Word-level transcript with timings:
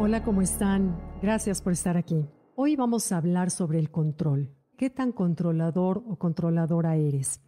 Hola, 0.00 0.24
¿cómo 0.24 0.42
están? 0.42 1.00
Gracias 1.22 1.62
por 1.62 1.72
estar 1.72 1.96
aquí. 1.96 2.26
Hoy 2.56 2.74
vamos 2.74 3.12
a 3.12 3.16
hablar 3.16 3.52
sobre 3.52 3.78
el 3.78 3.92
control. 3.92 4.50
¿Qué 4.76 4.90
tan 4.90 5.12
controlador 5.12 6.02
o 6.08 6.16
controladora 6.16 6.96
eres? 6.96 7.40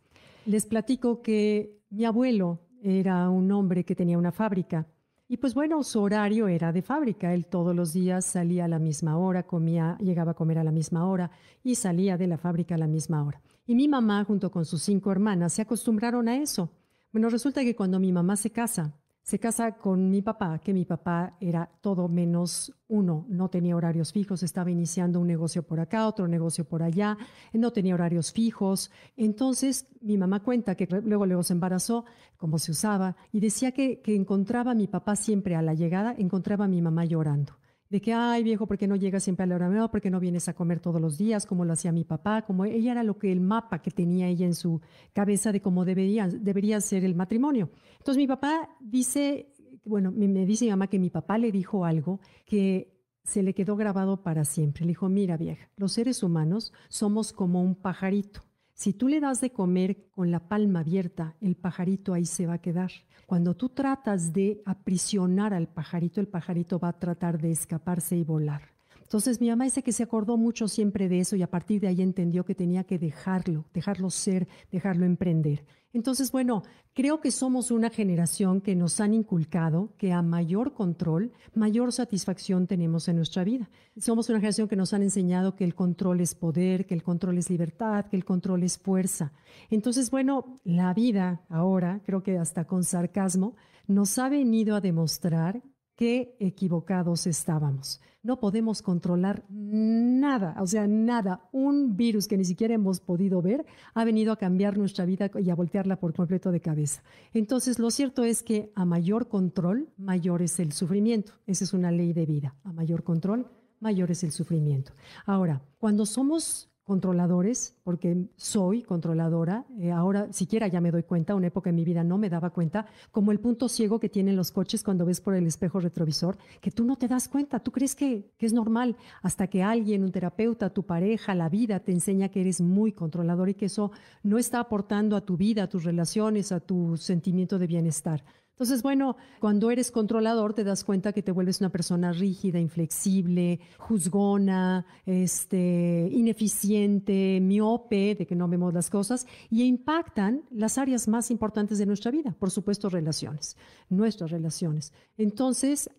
Les 0.46 0.64
platico 0.64 1.22
que 1.22 1.82
mi 1.90 2.04
abuelo 2.04 2.60
era 2.80 3.28
un 3.30 3.50
hombre 3.50 3.84
que 3.84 3.96
tenía 3.96 4.16
una 4.16 4.30
fábrica 4.30 4.86
y 5.26 5.38
pues 5.38 5.54
bueno, 5.54 5.82
su 5.82 6.00
horario 6.00 6.46
era 6.46 6.72
de 6.72 6.82
fábrica. 6.82 7.34
Él 7.34 7.46
todos 7.46 7.74
los 7.74 7.92
días 7.92 8.24
salía 8.24 8.66
a 8.66 8.68
la 8.68 8.78
misma 8.78 9.18
hora, 9.18 9.42
comía, 9.42 9.98
llegaba 9.98 10.30
a 10.30 10.34
comer 10.34 10.58
a 10.58 10.64
la 10.64 10.70
misma 10.70 11.04
hora 11.04 11.32
y 11.64 11.74
salía 11.74 12.16
de 12.16 12.28
la 12.28 12.38
fábrica 12.38 12.76
a 12.76 12.78
la 12.78 12.86
misma 12.86 13.24
hora. 13.24 13.42
Y 13.66 13.74
mi 13.74 13.88
mamá, 13.88 14.22
junto 14.22 14.52
con 14.52 14.64
sus 14.64 14.82
cinco 14.82 15.10
hermanas, 15.10 15.52
se 15.52 15.62
acostumbraron 15.62 16.28
a 16.28 16.36
eso. 16.36 16.70
Bueno, 17.10 17.28
resulta 17.28 17.64
que 17.64 17.74
cuando 17.74 17.98
mi 17.98 18.12
mamá 18.12 18.36
se 18.36 18.50
casa, 18.50 18.94
se 19.26 19.40
casa 19.40 19.72
con 19.72 20.08
mi 20.08 20.22
papá, 20.22 20.60
que 20.60 20.72
mi 20.72 20.84
papá 20.84 21.36
era 21.40 21.68
todo 21.80 22.06
menos 22.06 22.72
uno, 22.86 23.26
no 23.28 23.50
tenía 23.50 23.74
horarios 23.74 24.12
fijos, 24.12 24.44
estaba 24.44 24.70
iniciando 24.70 25.18
un 25.18 25.26
negocio 25.26 25.64
por 25.64 25.80
acá, 25.80 26.06
otro 26.06 26.28
negocio 26.28 26.64
por 26.64 26.84
allá, 26.84 27.18
no 27.52 27.72
tenía 27.72 27.94
horarios 27.94 28.30
fijos. 28.30 28.92
Entonces 29.16 29.88
mi 30.00 30.16
mamá 30.16 30.44
cuenta 30.44 30.76
que 30.76 30.86
luego 31.02 31.26
luego 31.26 31.42
se 31.42 31.54
embarazó, 31.54 32.04
como 32.36 32.60
se 32.60 32.70
usaba, 32.70 33.16
y 33.32 33.40
decía 33.40 33.72
que, 33.72 34.00
que 34.00 34.14
encontraba 34.14 34.70
a 34.70 34.76
mi 34.76 34.86
papá 34.86 35.16
siempre 35.16 35.56
a 35.56 35.62
la 35.62 35.74
llegada, 35.74 36.14
encontraba 36.16 36.66
a 36.66 36.68
mi 36.68 36.80
mamá 36.80 37.04
llorando 37.04 37.58
de 37.88 38.00
que, 38.00 38.12
ay 38.12 38.42
viejo, 38.42 38.66
¿por 38.66 38.78
qué 38.78 38.86
no 38.88 38.96
llegas 38.96 39.22
siempre 39.22 39.44
a 39.44 39.46
la 39.46 39.56
hora? 39.56 39.68
No, 39.68 39.90
¿por 39.90 40.00
qué 40.00 40.10
no 40.10 40.20
vienes 40.20 40.48
a 40.48 40.54
comer 40.54 40.80
todos 40.80 41.00
los 41.00 41.18
días 41.18 41.46
como 41.46 41.64
lo 41.64 41.72
hacía 41.72 41.92
mi 41.92 42.04
papá? 42.04 42.42
Como 42.42 42.64
ella 42.64 42.92
era 42.92 43.04
lo 43.04 43.18
que 43.18 43.30
el 43.30 43.40
mapa 43.40 43.80
que 43.80 43.90
tenía 43.90 44.28
ella 44.28 44.46
en 44.46 44.54
su 44.54 44.80
cabeza 45.12 45.52
de 45.52 45.60
cómo 45.60 45.84
debería, 45.84 46.28
debería 46.28 46.80
ser 46.80 47.04
el 47.04 47.14
matrimonio. 47.14 47.70
Entonces 47.98 48.16
mi 48.16 48.26
papá 48.26 48.68
dice, 48.80 49.52
bueno, 49.84 50.10
me 50.10 50.46
dice 50.46 50.64
mi 50.64 50.70
mamá 50.72 50.88
que 50.88 50.98
mi 50.98 51.10
papá 51.10 51.38
le 51.38 51.52
dijo 51.52 51.84
algo 51.84 52.20
que 52.44 52.96
se 53.22 53.42
le 53.42 53.54
quedó 53.54 53.76
grabado 53.76 54.22
para 54.22 54.44
siempre. 54.44 54.84
Le 54.84 54.90
dijo, 54.90 55.08
mira 55.08 55.36
vieja, 55.36 55.68
los 55.76 55.92
seres 55.92 56.22
humanos 56.22 56.72
somos 56.88 57.32
como 57.32 57.62
un 57.62 57.74
pajarito. 57.74 58.45
Si 58.76 58.92
tú 58.92 59.08
le 59.08 59.20
das 59.20 59.40
de 59.40 59.52
comer 59.52 60.10
con 60.10 60.30
la 60.30 60.38
palma 60.38 60.80
abierta, 60.80 61.34
el 61.40 61.56
pajarito 61.56 62.12
ahí 62.12 62.26
se 62.26 62.46
va 62.46 62.54
a 62.54 62.60
quedar. 62.60 62.90
Cuando 63.24 63.56
tú 63.56 63.70
tratas 63.70 64.34
de 64.34 64.60
aprisionar 64.66 65.54
al 65.54 65.66
pajarito, 65.66 66.20
el 66.20 66.28
pajarito 66.28 66.78
va 66.78 66.88
a 66.90 66.98
tratar 66.98 67.40
de 67.40 67.52
escaparse 67.52 68.18
y 68.18 68.22
volar. 68.22 68.75
Entonces 69.06 69.40
mi 69.40 69.48
mamá 69.48 69.62
dice 69.62 69.84
que 69.84 69.92
se 69.92 70.02
acordó 70.02 70.36
mucho 70.36 70.66
siempre 70.66 71.08
de 71.08 71.20
eso 71.20 71.36
y 71.36 71.42
a 71.42 71.50
partir 71.50 71.80
de 71.80 71.86
ahí 71.86 72.02
entendió 72.02 72.44
que 72.44 72.56
tenía 72.56 72.82
que 72.82 72.98
dejarlo, 72.98 73.64
dejarlo 73.72 74.10
ser, 74.10 74.48
dejarlo 74.72 75.06
emprender. 75.06 75.64
Entonces, 75.92 76.32
bueno, 76.32 76.64
creo 76.92 77.20
que 77.20 77.30
somos 77.30 77.70
una 77.70 77.88
generación 77.88 78.60
que 78.60 78.74
nos 78.74 79.00
han 79.00 79.14
inculcado 79.14 79.94
que 79.96 80.12
a 80.12 80.22
mayor 80.22 80.74
control, 80.74 81.32
mayor 81.54 81.92
satisfacción 81.92 82.66
tenemos 82.66 83.06
en 83.06 83.14
nuestra 83.14 83.44
vida. 83.44 83.70
Somos 83.96 84.28
una 84.28 84.40
generación 84.40 84.66
que 84.66 84.74
nos 84.74 84.92
han 84.92 85.02
enseñado 85.02 85.54
que 85.54 85.62
el 85.62 85.76
control 85.76 86.20
es 86.20 86.34
poder, 86.34 86.84
que 86.84 86.94
el 86.94 87.04
control 87.04 87.38
es 87.38 87.48
libertad, 87.48 88.06
que 88.06 88.16
el 88.16 88.24
control 88.24 88.64
es 88.64 88.76
fuerza. 88.76 89.32
Entonces, 89.70 90.10
bueno, 90.10 90.58
la 90.64 90.92
vida 90.92 91.46
ahora, 91.48 92.02
creo 92.04 92.24
que 92.24 92.38
hasta 92.38 92.66
con 92.66 92.82
sarcasmo, 92.82 93.54
nos 93.86 94.18
ha 94.18 94.28
venido 94.28 94.74
a 94.74 94.80
demostrar 94.80 95.62
qué 95.96 96.36
equivocados 96.38 97.26
estábamos. 97.26 98.00
No 98.22 98.40
podemos 98.40 98.82
controlar 98.82 99.44
nada, 99.48 100.56
o 100.60 100.66
sea, 100.66 100.86
nada. 100.86 101.48
Un 101.52 101.96
virus 101.96 102.26
que 102.26 102.36
ni 102.36 102.44
siquiera 102.44 102.74
hemos 102.74 103.00
podido 103.00 103.40
ver 103.40 103.64
ha 103.94 104.04
venido 104.04 104.32
a 104.32 104.36
cambiar 104.36 104.76
nuestra 104.76 105.04
vida 105.04 105.30
y 105.38 105.48
a 105.48 105.54
voltearla 105.54 106.00
por 106.00 106.12
completo 106.12 106.50
de 106.50 106.60
cabeza. 106.60 107.02
Entonces, 107.32 107.78
lo 107.78 107.90
cierto 107.90 108.24
es 108.24 108.42
que 108.42 108.72
a 108.74 108.84
mayor 108.84 109.28
control, 109.28 109.88
mayor 109.96 110.42
es 110.42 110.58
el 110.60 110.72
sufrimiento. 110.72 111.34
Esa 111.46 111.64
es 111.64 111.72
una 111.72 111.90
ley 111.90 112.12
de 112.12 112.26
vida. 112.26 112.56
A 112.64 112.72
mayor 112.72 113.04
control, 113.04 113.46
mayor 113.80 114.10
es 114.10 114.24
el 114.24 114.32
sufrimiento. 114.32 114.92
Ahora, 115.24 115.62
cuando 115.78 116.04
somos 116.04 116.68
controladores, 116.86 117.74
porque 117.82 118.28
soy 118.36 118.82
controladora. 118.82 119.66
Eh, 119.80 119.90
ahora 119.90 120.32
siquiera 120.32 120.68
ya 120.68 120.80
me 120.80 120.92
doy 120.92 121.02
cuenta, 121.02 121.34
una 121.34 121.48
época 121.48 121.70
en 121.70 121.76
mi 121.76 121.84
vida 121.84 122.04
no 122.04 122.16
me 122.16 122.30
daba 122.30 122.50
cuenta, 122.50 122.86
como 123.10 123.32
el 123.32 123.40
punto 123.40 123.68
ciego 123.68 123.98
que 123.98 124.08
tienen 124.08 124.36
los 124.36 124.52
coches 124.52 124.84
cuando 124.84 125.04
ves 125.04 125.20
por 125.20 125.34
el 125.34 125.48
espejo 125.48 125.80
retrovisor, 125.80 126.38
que 126.60 126.70
tú 126.70 126.84
no 126.84 126.96
te 126.96 127.08
das 127.08 127.26
cuenta, 127.26 127.58
tú 127.58 127.72
crees 127.72 127.96
que, 127.96 128.30
que 128.38 128.46
es 128.46 128.52
normal, 128.52 128.96
hasta 129.20 129.48
que 129.48 129.64
alguien, 129.64 130.04
un 130.04 130.12
terapeuta, 130.12 130.70
tu 130.70 130.84
pareja, 130.84 131.34
la 131.34 131.48
vida, 131.48 131.80
te 131.80 131.90
enseña 131.90 132.28
que 132.28 132.40
eres 132.40 132.60
muy 132.60 132.92
controlador 132.92 133.48
y 133.48 133.54
que 133.54 133.66
eso 133.66 133.90
no 134.22 134.38
está 134.38 134.60
aportando 134.60 135.16
a 135.16 135.22
tu 135.22 135.36
vida, 135.36 135.64
a 135.64 135.68
tus 135.68 135.82
relaciones, 135.82 136.52
a 136.52 136.60
tu 136.60 136.96
sentimiento 136.96 137.58
de 137.58 137.66
bienestar. 137.66 138.24
Entonces, 138.56 138.82
bueno, 138.82 139.18
cuando 139.38 139.70
eres 139.70 139.90
controlador 139.90 140.54
te 140.54 140.64
das 140.64 140.82
cuenta 140.82 141.12
que 141.12 141.22
te 141.22 141.30
vuelves 141.30 141.60
una 141.60 141.68
persona 141.68 142.10
rígida, 142.12 142.58
inflexible, 142.58 143.60
juzgona, 143.76 144.86
este, 145.04 146.08
ineficiente, 146.10 147.38
miope, 147.42 148.14
de 148.14 148.26
que 148.26 148.34
no 148.34 148.48
vemos 148.48 148.72
las 148.72 148.88
cosas, 148.88 149.26
y 149.50 149.64
impactan 149.64 150.44
las 150.50 150.78
áreas 150.78 151.06
más 151.06 151.30
importantes 151.30 151.76
de 151.76 151.84
nuestra 151.84 152.10
vida, 152.10 152.34
por 152.38 152.50
supuesto, 152.50 152.88
relaciones, 152.88 153.58
nuestras 153.90 154.30
relaciones. 154.30 154.94
Entonces, 155.18 155.90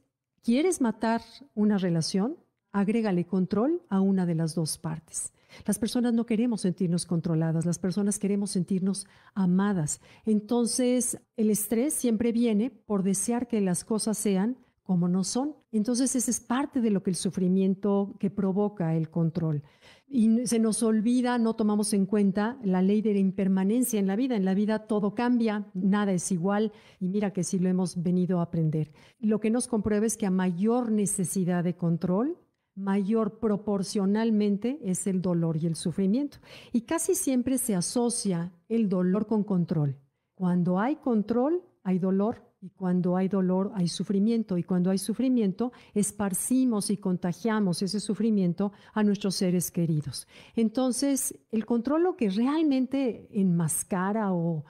¿quieres 0.41 0.81
matar 0.81 1.21
una 1.53 1.77
relación? 1.77 2.37
Agrégale 2.71 3.25
control 3.25 3.81
a 3.89 4.01
una 4.01 4.25
de 4.25 4.35
las 4.35 4.55
dos 4.55 4.77
partes. 4.77 5.33
Las 5.65 5.79
personas 5.79 6.13
no 6.13 6.25
queremos 6.25 6.61
sentirnos 6.61 7.05
controladas, 7.05 7.65
las 7.65 7.79
personas 7.79 8.19
queremos 8.19 8.51
sentirnos 8.51 9.07
amadas. 9.33 10.01
Entonces, 10.25 11.19
el 11.35 11.49
estrés 11.49 11.93
siempre 11.93 12.31
viene 12.31 12.69
por 12.69 13.03
desear 13.03 13.47
que 13.47 13.61
las 13.61 13.83
cosas 13.83 14.17
sean 14.17 14.57
como 14.83 15.09
no 15.09 15.25
son. 15.25 15.53
Entonces, 15.73 16.15
ese 16.15 16.31
es 16.31 16.39
parte 16.39 16.79
de 16.79 16.91
lo 16.91 17.03
que 17.03 17.09
el 17.09 17.17
sufrimiento 17.17 18.15
que 18.19 18.29
provoca 18.29 18.95
el 18.95 19.09
control. 19.09 19.63
Y 20.07 20.47
se 20.47 20.59
nos 20.59 20.81
olvida, 20.81 21.37
no 21.37 21.55
tomamos 21.57 21.91
en 21.91 22.05
cuenta 22.05 22.57
la 22.63 22.81
ley 22.81 23.01
de 23.01 23.11
la 23.11 23.19
impermanencia 23.19 23.99
en 23.99 24.07
la 24.07 24.15
vida. 24.15 24.37
En 24.37 24.45
la 24.45 24.53
vida 24.53 24.87
todo 24.87 25.13
cambia, 25.13 25.67
nada 25.73 26.13
es 26.13 26.31
igual 26.31 26.71
y 27.01 27.09
mira 27.09 27.33
que 27.33 27.43
sí 27.43 27.59
lo 27.59 27.67
hemos 27.67 28.01
venido 28.01 28.39
a 28.39 28.43
aprender. 28.43 28.93
Lo 29.19 29.41
que 29.41 29.49
nos 29.49 29.67
comprueba 29.67 30.05
es 30.05 30.15
que 30.15 30.25
a 30.25 30.31
mayor 30.31 30.89
necesidad 30.89 31.65
de 31.65 31.75
control, 31.75 32.37
mayor 32.77 33.39
proporcionalmente 33.39 34.79
es 34.83 35.07
el 35.07 35.21
dolor 35.21 35.57
y 35.57 35.65
el 35.65 35.75
sufrimiento. 35.75 36.37
Y 36.71 36.81
casi 36.81 37.15
siempre 37.15 37.57
se 37.57 37.75
asocia 37.75 38.53
el 38.69 38.87
dolor 38.87 39.25
con 39.25 39.43
control. 39.43 39.97
Cuando 40.35 40.79
hay 40.79 40.97
control, 40.97 41.63
hay 41.83 41.99
dolor. 41.99 42.45
Y 42.59 42.69
cuando 42.69 43.15
hay 43.15 43.27
dolor, 43.27 43.71
hay 43.75 43.87
sufrimiento. 43.87 44.57
Y 44.57 44.63
cuando 44.63 44.91
hay 44.91 44.97
sufrimiento, 44.97 45.71
esparcimos 45.93 46.89
y 46.89 46.97
contagiamos 46.97 47.81
ese 47.81 47.99
sufrimiento 47.99 48.71
a 48.93 49.03
nuestros 49.03 49.35
seres 49.35 49.71
queridos. 49.71 50.27
Entonces, 50.55 51.37
el 51.51 51.65
control 51.65 52.03
lo 52.03 52.15
que 52.15 52.29
realmente 52.29 53.27
enmascara 53.31 54.33
o, 54.33 54.65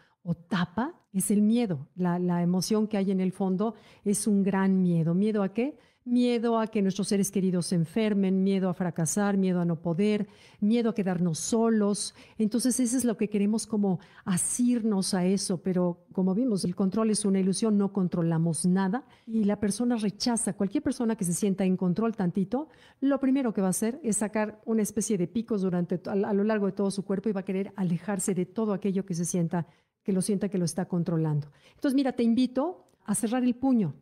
tapa 0.50 0.94
es 1.13 1.31
el 1.31 1.41
miedo. 1.41 1.88
La 1.95 2.41
emoción 2.41 2.88
que 2.88 2.97
hay 2.97 3.12
en 3.12 3.22
el 3.22 3.31
fondo 3.31 3.75
es 4.03 4.28
un 4.28 4.44
gran 4.44 4.81
miedo. 4.81 5.13
¿Miedo 5.13 5.41
a 5.41 5.53
qué? 5.53 5.78
Miedo 6.07 6.57
a 6.57 6.68
que 6.68 6.81
nuestros 6.81 7.09
seres 7.09 7.29
queridos 7.29 7.68
se 7.68 7.75
enfermen, 7.75 8.44
miedo 8.44 8.69
a 8.69 8.73
fracasar, 8.73 9.38
miedo 9.38 9.59
a 9.59 9.66
no 9.66 9.81
poder, 9.81 10.28
miedo 10.59 10.90
a 10.90 10.95
quedarnos 10.95 11.38
solos. 11.38 12.16
Entonces, 12.38 12.79
eso 12.79 12.97
es 12.97 13.06
lo 13.06 13.18
que 13.18 13.29
queremos 13.29 13.68
como 13.68 14.00
asirnos 14.23 15.13
a 15.13 15.25
eso, 15.25 15.62
pero 15.62 16.06
como 16.13 16.34
vimos, 16.34 16.63
el 16.63 16.75
control 16.75 17.09
es 17.09 17.25
una 17.25 17.40
ilusión, 17.40 17.78
no 17.78 17.91
controlamos 17.91 18.66
nada 18.66 19.06
y 19.25 19.44
la 19.44 19.59
persona 19.59 19.97
rechaza, 19.97 20.53
cualquier 20.53 20.84
persona 20.84 21.16
que 21.16 21.25
se 21.25 21.34
sienta 21.34 21.66
en 21.66 21.78
control 21.78 22.16
tantito, 22.16 22.69
lo 23.01 23.19
primero 23.19 23.53
que 23.53 23.62
va 23.62 23.68
a 23.68 23.72
hacer 23.72 24.00
es 24.03 24.18
sacar 24.18 24.62
una 24.66 24.81
especie 24.81 25.18
de 25.18 25.28
picos 25.28 25.62
durante 25.62 26.00
a 26.06 26.34
lo 26.34 26.44
largo 26.44 26.68
de 26.68 26.72
todo 26.72 26.89
su 26.89 27.03
cuerpo 27.03 27.29
y 27.29 27.34
va 27.34 27.41
a 27.41 27.45
querer 27.45 27.74
alejarse 27.75 28.34
de 28.34 28.45
todo 28.45 28.74
aquello 28.74 29.06
que 29.06 29.13
se 29.13 29.25
sienta 29.25 29.68
que 30.03 30.13
lo 30.13 30.22
sienta 30.22 30.47
que 30.47 30.57
lo 30.57 30.63
está 30.63 30.85
controlando. 30.85 31.51
Entonces, 31.75 31.94
mira, 31.94 32.13
te 32.13 32.24
invito 32.24 32.88
a 33.03 33.13
cerrar 33.13 33.44
el 33.44 33.56
puño, 33.56 33.94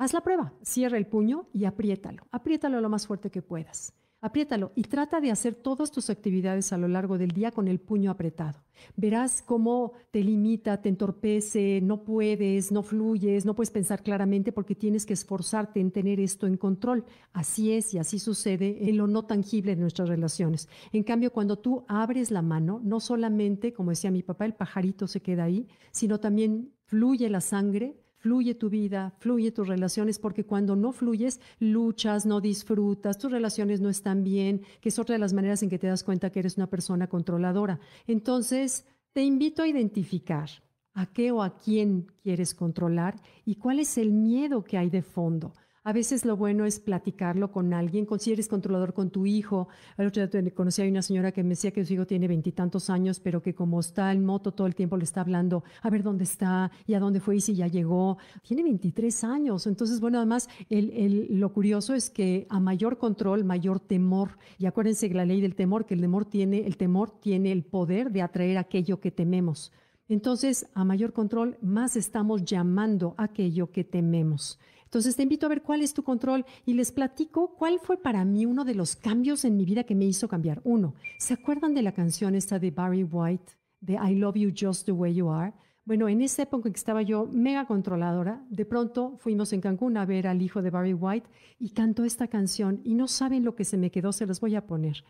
Haz 0.00 0.12
la 0.12 0.20
prueba, 0.20 0.52
cierra 0.62 0.96
el 0.96 1.08
puño 1.08 1.48
y 1.52 1.64
apriétalo. 1.64 2.28
Apriétalo 2.30 2.80
lo 2.80 2.88
más 2.88 3.08
fuerte 3.08 3.32
que 3.32 3.42
puedas. 3.42 3.92
Apriétalo 4.20 4.70
y 4.76 4.82
trata 4.82 5.20
de 5.20 5.32
hacer 5.32 5.56
todas 5.56 5.90
tus 5.90 6.08
actividades 6.08 6.72
a 6.72 6.78
lo 6.78 6.86
largo 6.86 7.18
del 7.18 7.32
día 7.32 7.50
con 7.50 7.66
el 7.66 7.80
puño 7.80 8.12
apretado. 8.12 8.62
Verás 8.94 9.42
cómo 9.42 9.94
te 10.12 10.22
limita, 10.22 10.80
te 10.80 10.88
entorpece, 10.88 11.80
no 11.82 12.04
puedes, 12.04 12.70
no 12.70 12.84
fluyes, 12.84 13.44
no 13.44 13.56
puedes 13.56 13.72
pensar 13.72 14.04
claramente 14.04 14.52
porque 14.52 14.76
tienes 14.76 15.04
que 15.04 15.14
esforzarte 15.14 15.80
en 15.80 15.90
tener 15.90 16.20
esto 16.20 16.46
en 16.46 16.58
control. 16.58 17.04
Así 17.32 17.72
es 17.72 17.92
y 17.92 17.98
así 17.98 18.20
sucede 18.20 18.88
en 18.88 18.98
lo 18.98 19.08
no 19.08 19.24
tangible 19.24 19.74
de 19.74 19.82
nuestras 19.82 20.08
relaciones. 20.08 20.68
En 20.92 21.02
cambio, 21.02 21.32
cuando 21.32 21.58
tú 21.58 21.84
abres 21.88 22.30
la 22.30 22.42
mano, 22.42 22.80
no 22.84 23.00
solamente, 23.00 23.72
como 23.72 23.90
decía 23.90 24.12
mi 24.12 24.22
papá, 24.22 24.46
el 24.46 24.54
pajarito 24.54 25.08
se 25.08 25.22
queda 25.22 25.42
ahí, 25.42 25.66
sino 25.90 26.20
también 26.20 26.72
fluye 26.86 27.28
la 27.28 27.40
sangre, 27.40 28.00
fluye 28.18 28.54
tu 28.54 28.68
vida, 28.68 29.14
fluye 29.18 29.50
tus 29.52 29.66
relaciones, 29.66 30.18
porque 30.18 30.44
cuando 30.44 30.76
no 30.76 30.92
fluyes, 30.92 31.40
luchas, 31.58 32.26
no 32.26 32.40
disfrutas, 32.40 33.18
tus 33.18 33.30
relaciones 33.30 33.80
no 33.80 33.88
están 33.88 34.24
bien, 34.24 34.62
que 34.80 34.90
es 34.90 34.98
otra 34.98 35.14
de 35.14 35.20
las 35.20 35.32
maneras 35.32 35.62
en 35.62 35.70
que 35.70 35.78
te 35.78 35.86
das 35.86 36.04
cuenta 36.04 36.30
que 36.30 36.40
eres 36.40 36.56
una 36.56 36.68
persona 36.68 37.06
controladora. 37.06 37.80
Entonces, 38.06 38.84
te 39.12 39.22
invito 39.22 39.62
a 39.62 39.68
identificar 39.68 40.48
a 40.94 41.06
qué 41.06 41.30
o 41.30 41.42
a 41.42 41.56
quién 41.56 42.06
quieres 42.22 42.54
controlar 42.54 43.20
y 43.44 43.54
cuál 43.54 43.78
es 43.78 43.98
el 43.98 44.12
miedo 44.12 44.64
que 44.64 44.78
hay 44.78 44.90
de 44.90 45.02
fondo. 45.02 45.54
A 45.88 45.92
veces 45.94 46.26
lo 46.26 46.36
bueno 46.36 46.66
es 46.66 46.80
platicarlo 46.80 47.50
con 47.50 47.72
alguien, 47.72 48.06
si 48.18 48.36
controlador 48.46 48.92
con 48.92 49.08
tu 49.08 49.24
hijo. 49.24 49.68
El 49.96 50.08
otro 50.08 50.26
día 50.26 50.50
conocí 50.52 50.82
a 50.82 50.84
una 50.84 51.00
señora 51.00 51.32
que 51.32 51.42
me 51.42 51.48
decía 51.48 51.70
que 51.70 51.82
su 51.82 51.94
hijo 51.94 52.06
tiene 52.06 52.28
veintitantos 52.28 52.90
años, 52.90 53.20
pero 53.20 53.40
que 53.40 53.54
como 53.54 53.80
está 53.80 54.12
en 54.12 54.22
moto 54.22 54.52
todo 54.52 54.66
el 54.66 54.74
tiempo 54.74 54.98
le 54.98 55.04
está 55.04 55.22
hablando, 55.22 55.64
a 55.80 55.88
ver 55.88 56.02
dónde 56.02 56.24
está 56.24 56.70
y 56.86 56.92
a 56.92 57.00
dónde 57.00 57.20
fue 57.20 57.36
y 57.36 57.40
si 57.40 57.54
ya 57.54 57.68
llegó. 57.68 58.18
Tiene 58.42 58.64
23 58.64 59.24
años. 59.24 59.66
Entonces, 59.66 59.98
bueno, 59.98 60.18
además, 60.18 60.50
lo 60.68 61.54
curioso 61.54 61.94
es 61.94 62.10
que 62.10 62.46
a 62.50 62.60
mayor 62.60 62.98
control, 62.98 63.44
mayor 63.44 63.80
temor. 63.80 64.36
Y 64.58 64.66
acuérdense 64.66 65.08
que 65.08 65.14
la 65.14 65.24
ley 65.24 65.40
del 65.40 65.54
temor, 65.54 65.86
que 65.86 65.94
el 65.94 66.02
temor 66.02 66.26
tiene, 66.26 66.66
el 66.66 66.76
temor 66.76 67.18
tiene 67.18 67.50
el 67.50 67.64
poder 67.64 68.12
de 68.12 68.20
atraer 68.20 68.58
aquello 68.58 69.00
que 69.00 69.10
tememos. 69.10 69.72
Entonces, 70.10 70.66
a 70.72 70.84
mayor 70.84 71.12
control, 71.12 71.58
más 71.60 71.94
estamos 71.94 72.44
llamando 72.44 73.14
aquello 73.18 73.70
que 73.70 73.84
tememos. 73.84 74.58
Entonces 74.88 75.16
te 75.16 75.22
invito 75.22 75.44
a 75.44 75.50
ver 75.50 75.60
cuál 75.60 75.82
es 75.82 75.92
tu 75.92 76.02
control 76.02 76.46
y 76.64 76.72
les 76.72 76.92
platico 76.92 77.54
cuál 77.58 77.78
fue 77.78 77.98
para 77.98 78.24
mí 78.24 78.46
uno 78.46 78.64
de 78.64 78.74
los 78.74 78.96
cambios 78.96 79.44
en 79.44 79.54
mi 79.54 79.66
vida 79.66 79.84
que 79.84 79.94
me 79.94 80.06
hizo 80.06 80.28
cambiar. 80.28 80.62
Uno, 80.64 80.94
¿se 81.18 81.34
acuerdan 81.34 81.74
de 81.74 81.82
la 81.82 81.92
canción 81.92 82.34
esta 82.34 82.58
de 82.58 82.70
Barry 82.70 83.04
White, 83.04 83.52
de 83.82 83.98
I 84.02 84.14
Love 84.14 84.36
You 84.36 84.52
Just 84.58 84.86
the 84.86 84.92
Way 84.92 85.14
You 85.16 85.30
Are? 85.30 85.52
Bueno, 85.84 86.08
en 86.08 86.22
esa 86.22 86.42
época 86.42 86.68
en 86.68 86.72
que 86.72 86.78
estaba 86.78 87.02
yo 87.02 87.26
mega 87.30 87.66
controladora, 87.66 88.42
de 88.48 88.64
pronto 88.64 89.16
fuimos 89.18 89.52
en 89.52 89.60
Cancún 89.60 89.98
a 89.98 90.06
ver 90.06 90.26
al 90.26 90.40
hijo 90.40 90.62
de 90.62 90.70
Barry 90.70 90.94
White 90.94 91.28
y 91.58 91.70
cantó 91.70 92.04
esta 92.04 92.28
canción 92.28 92.80
y 92.82 92.94
no 92.94 93.08
saben 93.08 93.44
lo 93.44 93.54
que 93.54 93.64
se 93.64 93.76
me 93.76 93.90
quedó, 93.90 94.12
se 94.12 94.24
los 94.26 94.40
voy 94.40 94.54
a 94.54 94.66
poner. 94.66 95.04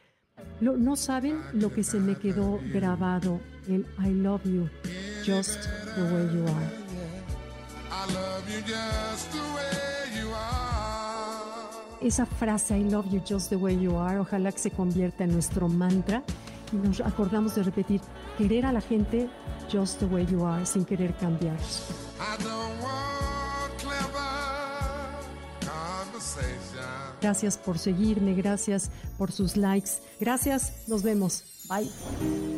no 0.61 0.97
saben 0.97 1.39
lo 1.53 1.73
que 1.73 1.85
se 1.85 2.01
me 2.01 2.17
quedó 2.17 2.59
grabado, 2.73 3.41
el 3.69 3.87
I 4.05 4.11
love 4.11 4.43
you 4.45 4.69
just 5.25 5.69
the 5.95 6.03
way 6.13 6.35
you 6.35 6.45
are. 6.47 6.88
Esa 12.01 12.25
frase 12.25 12.77
I 12.77 12.85
love 12.85 13.07
you 13.13 13.21
just 13.21 13.51
the 13.51 13.57
way 13.57 13.77
you 13.79 13.97
are, 13.97 14.19
ojalá 14.19 14.51
que 14.51 14.59
se 14.59 14.71
convierta 14.71 15.25
en 15.25 15.33
nuestro 15.33 15.69
mantra 15.69 16.23
y 16.73 16.77
nos 16.77 17.01
acordamos 17.01 17.55
de 17.55 17.63
repetir, 17.63 18.01
querer 18.37 18.67
a 18.67 18.73
la 18.73 18.81
gente 18.81 19.29
just 19.71 19.99
the 19.99 20.07
way 20.07 20.27
you 20.27 20.45
are, 20.45 20.65
sin 20.65 20.85
querer 20.85 21.15
cambiar. 21.17 21.57
Gracias 27.21 27.59
por 27.59 27.79
seguirme, 27.79 28.35
gracias 28.35 28.91
por 29.19 29.33
sus 29.33 29.57
likes. 29.57 29.91
Gracias, 30.21 30.89
nos 30.89 31.03
vemos. 31.03 31.45
Bye. 31.69 32.58